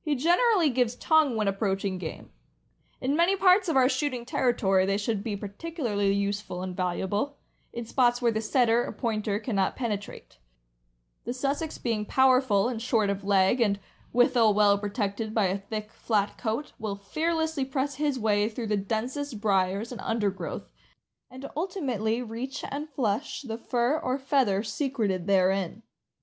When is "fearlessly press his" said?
16.96-18.18